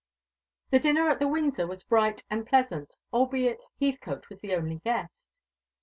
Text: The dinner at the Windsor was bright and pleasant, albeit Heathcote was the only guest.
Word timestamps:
The 0.71 0.79
dinner 0.79 1.11
at 1.11 1.19
the 1.19 1.27
Windsor 1.27 1.67
was 1.67 1.83
bright 1.83 2.23
and 2.27 2.47
pleasant, 2.47 2.97
albeit 3.13 3.63
Heathcote 3.79 4.29
was 4.29 4.41
the 4.41 4.55
only 4.55 4.77
guest. 4.79 5.13